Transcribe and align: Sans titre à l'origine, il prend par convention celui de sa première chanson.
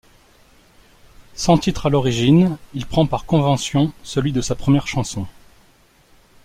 Sans 1.35 1.59
titre 1.59 1.85
à 1.85 1.89
l'origine, 1.91 2.57
il 2.73 2.87
prend 2.87 3.05
par 3.05 3.25
convention 3.27 3.93
celui 4.01 4.31
de 4.31 4.41
sa 4.41 4.55
première 4.55 4.87
chanson. 4.87 5.27